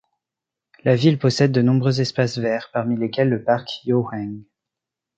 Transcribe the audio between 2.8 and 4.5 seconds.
lesquels le parc Hyohaeng.